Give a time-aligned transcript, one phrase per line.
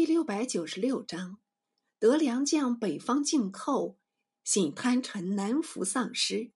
[0.00, 1.40] 第六百九十六章，
[1.98, 3.98] 得良将北方进寇，
[4.42, 6.52] 信贪臣南服丧失。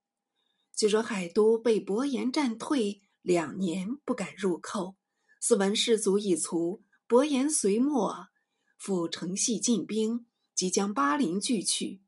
[0.74, 4.96] 据说海都被伯颜战退，两年不敢入寇。
[5.42, 8.28] 斯文士卒已卒，伯颜随没，
[8.78, 10.24] 复承系进兵，
[10.54, 12.00] 即将巴陵拒去。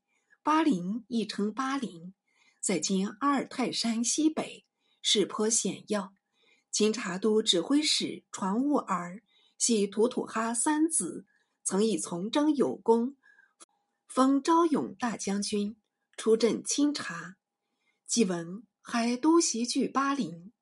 [0.43, 2.15] 巴陵亦称巴陵，
[2.63, 4.65] 在今阿尔泰山西北，
[5.03, 6.15] 势颇险要。
[6.73, 9.23] 钦察都指挥使传兀儿
[9.59, 11.27] 系吐土哈三子，
[11.65, 13.17] 曾以从征有功，
[14.07, 15.77] 封昭勇大将军，
[16.17, 17.37] 出镇清察。
[18.07, 20.53] 既闻海都袭据巴陵，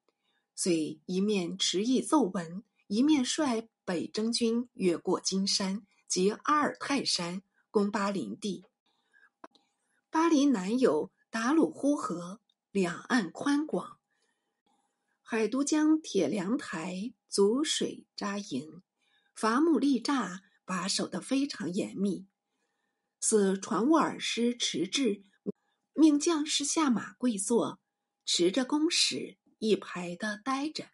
[0.55, 8.65] 遂一面持意奏闻，一面率北征军越过金山及阿尔泰山，攻巴陵地。
[10.09, 12.41] 巴陵南有达鲁呼河，
[12.71, 13.99] 两岸宽广。
[15.21, 18.83] 海都将铁梁台阻水扎营，
[19.35, 22.27] 伐木立栅，把守得非常严密。
[23.21, 25.25] 似传沃尔师迟滞。
[25.97, 27.81] 命将士下马跪坐，
[28.27, 30.89] 持着弓矢一排的待着。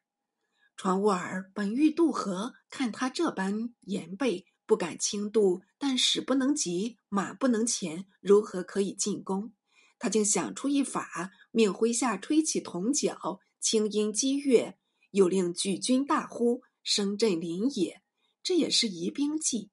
[0.76, 5.62] 传沃尔本欲渡河，看他这般严备，不敢轻渡。
[5.78, 9.54] 但使不能急，马不能前，如何可以进攻？
[9.98, 14.78] 他竟想出一法，命麾下吹起铜角，清音激越，
[15.12, 18.02] 又令举军大呼，声震林野。
[18.42, 19.70] 这也是疑兵计。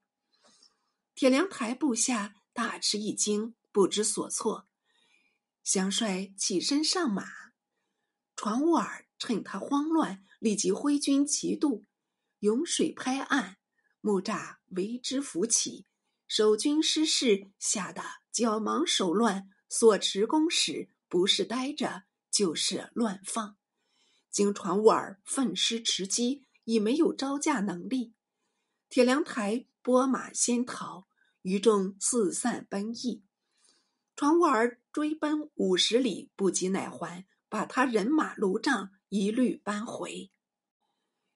[1.15, 4.67] 铁良台部下大吃一惊，不知所措。
[5.63, 7.25] 祥帅起身上马，
[8.35, 11.83] 传兀尔趁他慌乱，立即挥军齐渡，
[12.39, 13.57] 涌水拍岸，
[14.01, 15.85] 木栅为之浮起。
[16.27, 23.57] 守军失势，吓得脚忙手乱，所持弓矢不是呆着，就是乱放。
[24.29, 28.13] 经传兀尔奋师持击，已没有招架能力。
[28.89, 31.07] 铁梁台拨马先逃，
[31.41, 33.23] 余众四散奔逸。
[34.15, 40.31] 传兀儿追奔五十里，不及乃还，把他人马炉帐一律搬回。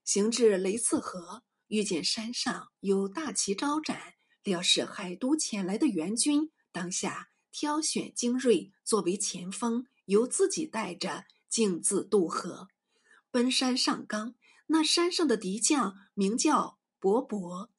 [0.03, 6.52] 行至雷次河，遇见山上有大旗招展，料是海都遣来的援军。
[6.72, 12.70] 当下挑选精锐作为前锋，由自己带着径自渡河，
[13.30, 14.36] 奔山上冈。
[14.68, 17.72] 那山上的敌将名叫伯伯。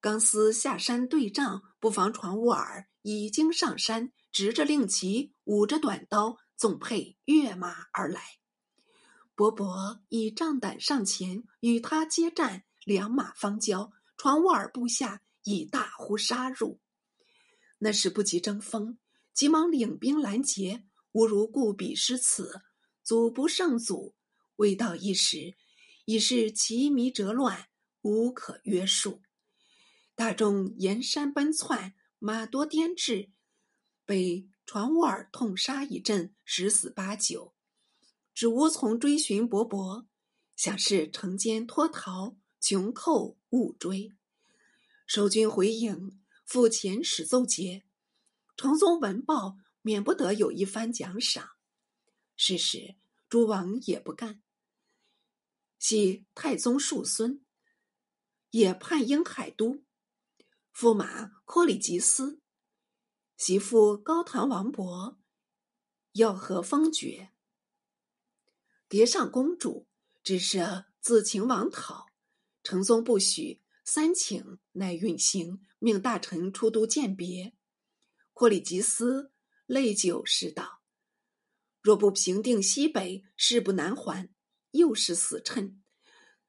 [0.00, 2.88] 刚丝下山对仗，不妨传兀儿。
[3.02, 8.22] 已经上山，执着令旗，舞着短刀，纵辔跃马而来。
[9.34, 16.78] 伯伯以仗胆上前，与他接战，两马方交，传兀儿部下已大呼杀入。
[17.78, 18.98] 那时不及争锋，
[19.34, 22.62] 急忙领兵拦截，吾如故彼失此，
[23.02, 24.14] 阻不胜阻。
[24.54, 25.56] 未到一时，
[26.04, 27.66] 已是旗迷折乱，
[28.02, 29.22] 无可约束。
[30.14, 31.94] 大众沿山奔窜。
[32.24, 33.32] 马多颠至，
[34.04, 37.52] 被传兀儿痛杀一阵，十死八九，
[38.32, 40.06] 只无从追寻伯伯，
[40.54, 44.12] 想是城间脱逃，穷寇误追。
[45.04, 47.82] 守军回营，复遣使奏捷。
[48.56, 51.56] 成宗闻报，免不得有一番奖赏。
[52.36, 52.94] 是时
[53.28, 54.40] 诸王也不干，
[55.80, 57.44] 系太宗庶孙，
[58.52, 59.82] 也叛应海都。
[60.74, 62.40] 驸马阔里吉斯，
[63.36, 65.18] 媳妇高唐王伯，
[66.12, 67.32] 要和封爵。
[68.88, 69.86] 叠上公主，
[70.22, 72.06] 只是自秦王讨，
[72.62, 77.54] 成宗不许，三请乃允行，命大臣出都鉴别。
[78.32, 79.32] 阔里吉斯
[79.66, 80.82] 泪酒诗道
[81.80, 84.30] ：“若不平定西北，誓不南还。
[84.72, 85.76] 又是死谶，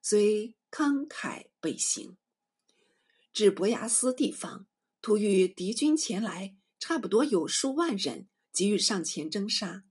[0.02, 2.18] 虽慷慨北行。”
[3.32, 4.66] 至伯牙斯地方，
[5.02, 9.84] 突遇敌军前来，差不多有数万人，急欲上前征杀。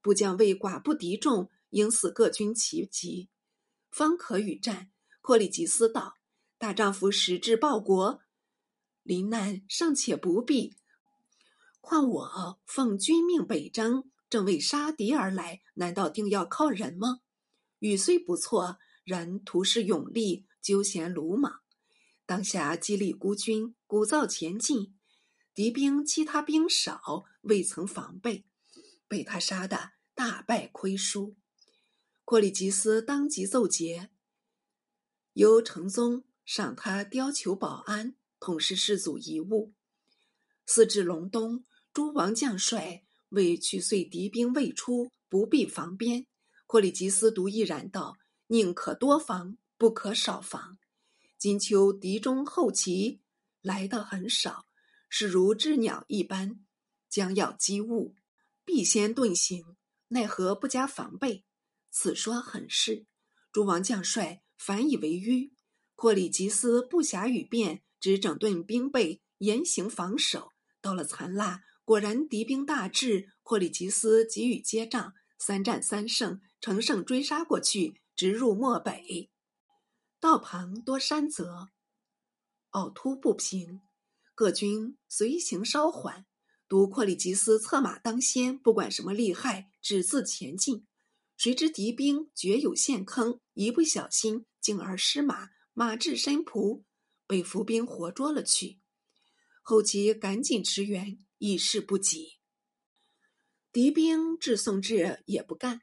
[0.00, 3.28] 部将为寡不敌众，应死各军其急，
[3.90, 4.90] 方可与战。
[5.20, 6.14] 阔里吉斯道
[6.58, 8.20] ：“大丈夫矢志报国，
[9.02, 10.76] 临难尚且不避，
[11.80, 17.20] 况我奉君命北征，正为杀敌而来，难道定要靠人吗？
[17.80, 21.60] 语虽不错，然徒是勇力，纠嫌鲁莽。”
[22.26, 24.92] 当下激励孤军，鼓噪前进。
[25.54, 28.44] 敌兵欺他兵少，未曾防备，
[29.08, 31.36] 被他杀得大败亏输。
[32.24, 34.10] 阔里吉斯当即奏捷，
[35.34, 39.72] 由成宗赏他貂裘保安，统视士卒遗物。
[40.66, 46.26] 四至隆冬，诸王将帅为去遂敌兵未出，不必防边。
[46.66, 50.78] 阔里吉斯独毅然道：“宁可多防，不可少防。”
[51.38, 53.20] 今秋敌中后期
[53.60, 54.66] 来的很少，
[55.08, 56.64] 是如知鸟一般，
[57.08, 58.14] 将要击物，
[58.64, 59.76] 必先遁形，
[60.08, 61.44] 奈何不加防备？
[61.90, 63.06] 此说很是。
[63.52, 65.50] 诸王将帅反以为迂，
[65.94, 70.52] 霍里吉斯不暇与辩，只整顿兵备，严刑防守。
[70.80, 79.30] 到了残腊，果然敌兵大至，霍里吉斯给予接仗，三战三胜，乘胜追杀过去，直入漠北。
[80.18, 81.68] 道旁多山泽，
[82.70, 83.82] 凹凸不平，
[84.34, 86.26] 各军随行稍缓。
[86.68, 90.84] 独阔里吉斯策马当先，不管什么利害，只自前进。
[91.36, 96.82] 谁知敌兵绝有陷坑，一不小心竟而失马，马至山仆，
[97.26, 98.80] 被伏兵活捉了去。
[99.62, 102.38] 后期赶紧驰援，已是不及。
[103.70, 105.82] 敌兵至宋至也不干，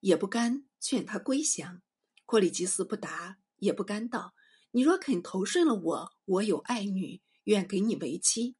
[0.00, 1.80] 也不甘劝他归降。
[2.26, 4.34] 阔里吉斯不答，也不甘道
[4.72, 8.56] ：“你若肯投顺了我，我有爱女，愿给你为妻。”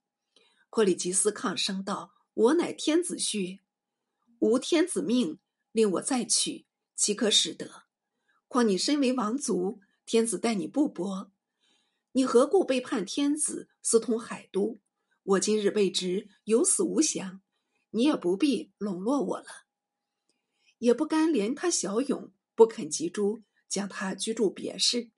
[0.71, 3.61] 阔里吉斯抗声道：“我乃天子婿，
[4.39, 5.39] 无天子命。”
[5.71, 7.83] 令我再娶，岂可使得？
[8.47, 11.33] 况你身为王族，天子待你不薄，
[12.13, 14.81] 你何故背叛天子，私通海都？
[15.25, 17.43] 我今日被职，有死无降，
[17.91, 19.64] 你也不必笼络我了。
[20.79, 25.11] 也不甘怜他小勇，不肯及诛，将他居住别室。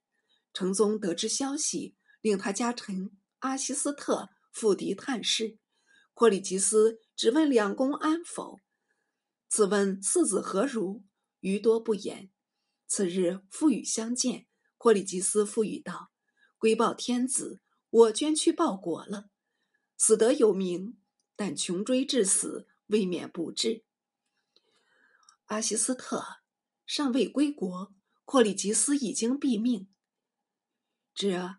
[0.53, 3.11] 成宗得知消息，令他家臣
[3.41, 5.59] 阿西斯特赴敌探视。
[6.15, 8.61] 霍里吉斯只问两公安否。
[9.49, 11.05] 自问四子何如？
[11.41, 12.31] 余多不言。
[12.87, 16.11] 次日父与相见，霍里吉斯父语道
[16.59, 17.61] ：“归报天子，
[17.91, 19.31] 我捐躯报国了，
[19.97, 20.97] 死得有名，
[21.35, 23.85] 但穷追至死，未免不智。”
[25.47, 26.41] 阿西斯特
[26.85, 27.95] 尚未归国，
[28.25, 29.89] 霍里吉斯已经毙命。
[31.15, 31.57] 这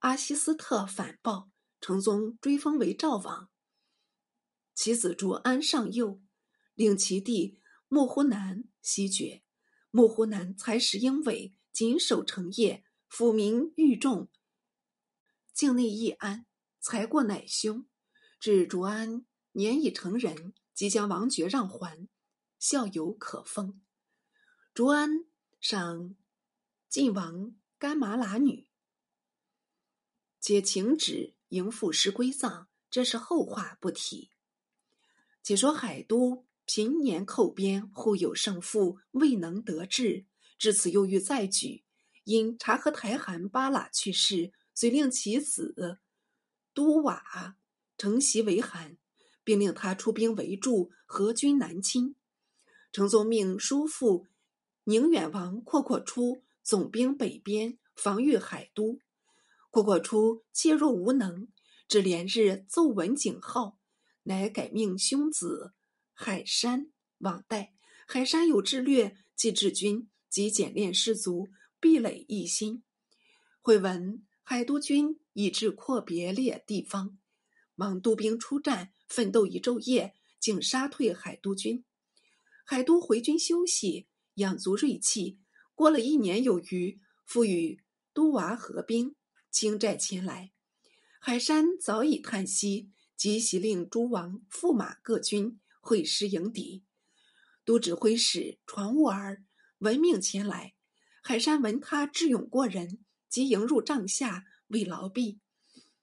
[0.00, 1.50] 阿西斯特反报，
[1.80, 3.50] 成宗追封为赵王，
[4.74, 6.22] 其子卓安上幼。
[6.74, 9.42] 令其弟穆忽南袭爵，
[9.90, 14.30] 穆忽南才识英伟，谨守成业，抚民育众，
[15.52, 16.46] 境内易安，
[16.80, 17.86] 才过乃兄。
[18.40, 22.08] 至卓安年已成人，即将王爵让还，
[22.62, 23.80] 孝有可封。
[24.72, 25.24] 卓安
[25.60, 26.14] 赏
[26.88, 28.68] 晋王干麻喇女，
[30.38, 34.30] 皆请旨迎父师归葬，这是后话不提。
[35.42, 36.46] 且说海都。
[36.64, 40.26] 平年寇边，互有胜负，未能得志。
[40.56, 41.82] 至此又欲再举，
[42.22, 45.98] 因察合台汗巴喇去世，遂令其子
[46.72, 47.56] 都瓦
[47.98, 48.96] 承袭为汗，
[49.42, 52.14] 并令他出兵围住，合军南侵。
[52.92, 54.26] 成宗命叔父
[54.84, 58.98] 宁远王阔阔出总兵北边，防御海都。
[59.70, 61.48] 阔阔出怯弱无能，
[61.88, 63.78] 只连日奏闻警号，
[64.24, 65.72] 乃改命兄子。
[66.12, 67.72] 海山往代，
[68.06, 71.48] 海山有智略，既治军，即简练士卒，
[71.80, 72.82] 壁垒一心。
[73.62, 77.16] 会闻海都军已至阔别列地方，
[77.74, 81.82] 忙督兵出战，奋斗一昼夜，竟杀退海都军。
[82.64, 85.38] 海都回军休息，养足锐气。
[85.74, 87.82] 过了一年有余，复与
[88.12, 89.14] 都娃合兵，
[89.50, 90.52] 清寨前来。
[91.20, 95.58] 海山早已叹息，即袭令诸王驸马各军。
[95.84, 96.84] 会师迎敌，
[97.64, 99.42] 都指挥使传兀儿
[99.78, 100.74] 闻命前来。
[101.24, 105.40] 海山闻他智勇过人，即迎入帐下为劳毕，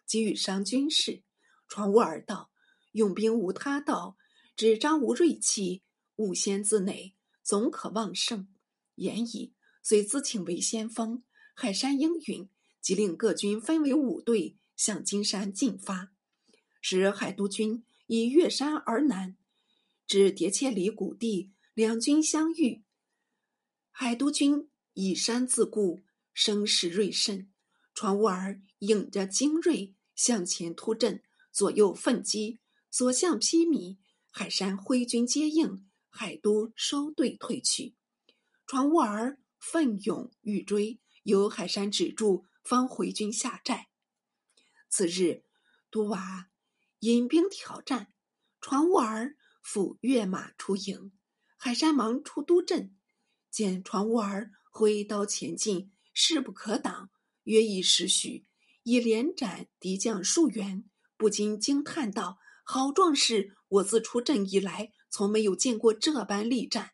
[0.06, 1.24] 给予商军事。
[1.70, 2.52] 传兀儿道
[2.92, 4.18] ：“用兵无他道，
[4.58, 5.82] 只张无锐气，
[6.20, 8.48] 勿先自馁，总可旺盛。”
[8.96, 11.24] 言已，遂自请为先锋。
[11.56, 12.50] 海山应允，
[12.82, 16.12] 即令各军分为五队，向金山进发。
[16.82, 19.38] 使海都军以越山而南。
[20.06, 22.84] 至叠切里谷地，两军相遇。
[23.92, 26.02] 海都军以山自固，
[26.34, 27.50] 声势锐甚。
[27.94, 32.60] 传兀儿引着精锐向前突阵，左右奋击，
[32.92, 33.98] 所向披靡。
[34.32, 37.96] 海山挥军接应，海都收队退去。
[38.66, 43.90] 传兀儿奋勇欲追，由海山止住，方回军下寨。
[44.90, 45.44] 次日，
[45.90, 46.50] 都瓦
[47.00, 48.14] 引兵挑战，
[48.60, 49.36] 传兀儿。
[49.62, 51.12] 复跃马出营，
[51.56, 52.96] 海山忙出都阵，
[53.52, 57.12] 见传兀儿挥刀前进，势不可挡，
[57.44, 58.48] 约一时许，
[58.82, 63.56] 已连斩敌将数员，不禁惊叹道：“好壮士！
[63.68, 66.92] 我自出阵以来，从没有见过这般力战。”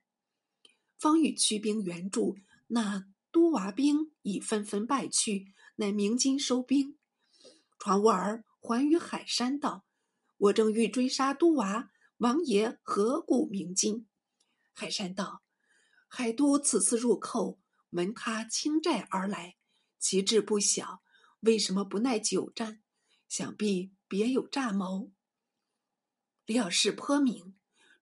[0.98, 6.98] 方欲驱兵援助，那都娃兵已纷纷败去，乃鸣金收兵。
[7.78, 9.86] 传吾儿还于海山道
[10.38, 14.08] ：“我正欲追杀都娃，王爷何故鸣金？”
[14.72, 15.44] 海山道
[16.08, 19.58] ：“海都此次入寇，闻他倾寨而来，
[20.00, 21.04] 其志不小，
[21.42, 22.82] 为什么不耐久战？
[23.28, 25.12] 想必别有诈谋。”
[26.48, 27.56] 料事颇明，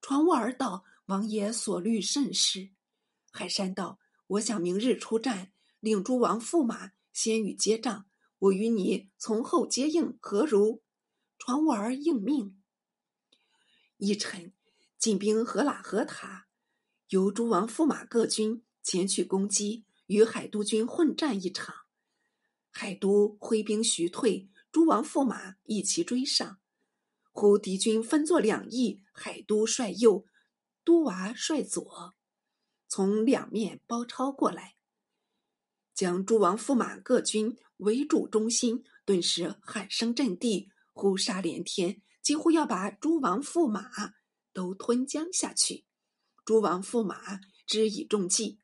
[0.06, 2.68] 传吾儿道：“王爷所虑甚是。”
[3.32, 8.04] 海山道：“我想明日出战，令诸王驸马先与接仗，
[8.38, 10.82] 我与你从后接应，何如？”
[11.40, 12.60] 传吾儿应命。
[13.96, 14.52] 一晨，
[14.98, 16.48] 进兵河喇河塔。
[17.08, 21.74] 由诸王驸马各军前去攻击，与海都军混战一场。
[22.70, 26.58] 海都挥兵徐退，诸王驸马一齐追上。
[27.36, 30.24] 忽敌军分作两翼，海都率右，
[30.84, 32.14] 都娃率左，
[32.86, 34.76] 从两面包抄过来，
[35.92, 38.84] 将诸王驸马各军围住中心。
[39.04, 43.90] 顿时喊声震地，呼杀连天，几乎要把诸王驸马
[44.52, 45.84] 都吞江下去。
[46.44, 48.60] 诸王驸马知以中计，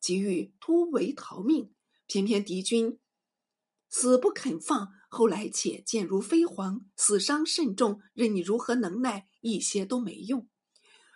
[0.00, 1.74] 急欲突围逃命，
[2.06, 2.98] 偏偏敌军
[3.90, 4.94] 死不肯放。
[5.08, 10.48] 后来且箭如飞蝗，死伤甚重，任你如何能耐，一些都没用。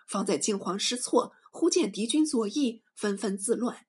[0.09, 3.87] 方在惊慌失措，忽见敌军左翼纷纷自乱，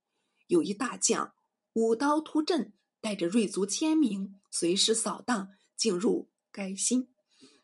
[0.47, 1.33] 有一大将
[1.73, 7.09] 舞刀突阵，带着锐卒千名，随时扫荡，进入该心。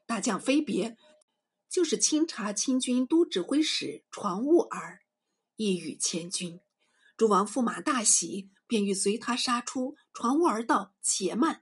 [0.05, 0.97] 大将非别。
[1.69, 5.01] 就是清查清军都指挥使传物儿，
[5.55, 6.59] 一语千军。
[7.15, 9.95] 诸王驸马大喜，便欲随他杀出。
[10.11, 11.61] 传物儿道：“且慢，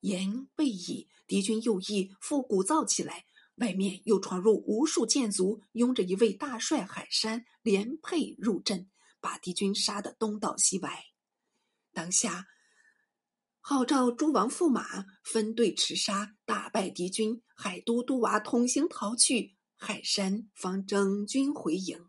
[0.00, 3.26] 言未已，敌军右翼复鼓噪起来，
[3.56, 8.88] 外面又闯入无数箭卒，拥着一位大帅海山连配入阵，
[9.20, 11.04] 把敌军杀得东倒西歪。
[11.92, 12.46] 当下
[13.60, 22.06] 号召诸王驸马分队驰杀，大败敌军。”海都督娃同行逃去，海山方征军回营。